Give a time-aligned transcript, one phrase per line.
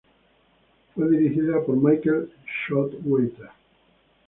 [0.95, 2.31] Fue dirigida por Michael
[2.67, 3.49] Showalter.